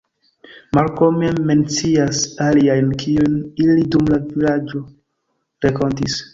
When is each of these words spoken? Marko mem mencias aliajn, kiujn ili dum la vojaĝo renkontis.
Marko 0.77 1.09
mem 1.17 1.37
mencias 1.49 2.21
aliajn, 2.47 2.91
kiujn 3.05 3.37
ili 3.67 3.87
dum 3.95 4.13
la 4.15 4.21
vojaĝo 4.35 4.85
renkontis. 5.67 6.21